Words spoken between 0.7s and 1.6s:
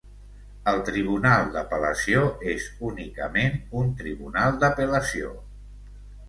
Tribunal